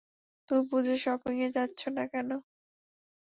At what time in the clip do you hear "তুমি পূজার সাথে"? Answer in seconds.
0.49-1.13